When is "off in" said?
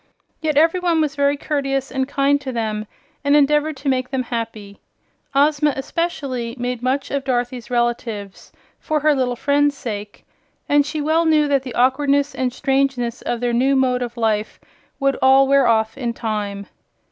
15.67-16.13